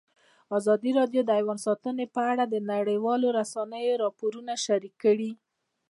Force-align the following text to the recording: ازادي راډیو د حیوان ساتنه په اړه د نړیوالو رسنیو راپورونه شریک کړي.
ازادي 0.57 0.91
راډیو 0.99 1.21
د 1.25 1.29
حیوان 1.37 1.59
ساتنه 1.67 2.03
په 2.15 2.21
اړه 2.31 2.43
د 2.47 2.55
نړیوالو 2.71 3.27
رسنیو 3.39 3.99
راپورونه 4.03 4.53
شریک 4.65 4.93
کړي. 5.03 5.31